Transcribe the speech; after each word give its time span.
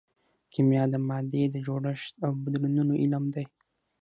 کیمیا 0.53 0.83
د 0.93 0.95
مادې 1.07 1.43
د 1.51 1.55
جوړښت 1.65 2.13
او 2.25 2.31
بدلونونو 2.43 2.93
علم 3.01 3.23
دی. 3.33 3.45